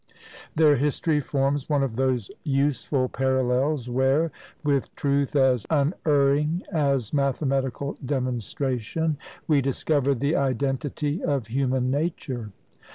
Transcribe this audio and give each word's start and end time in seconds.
Their 0.55 0.77
history 0.77 1.19
forms 1.19 1.69
one 1.69 1.83
of 1.83 1.95
those 1.95 2.31
useful 2.43 3.07
parallels 3.07 3.87
where, 3.87 4.31
with 4.63 4.95
truth 4.95 5.35
as 5.35 5.67
unerring 5.69 6.63
as 6.71 7.13
mathematical 7.13 7.95
demonstration, 8.03 9.17
we 9.47 9.61
discover 9.61 10.15
the 10.15 10.35
identity 10.35 11.23
of 11.23 11.45
human 11.53 11.91
nature. 11.91 12.51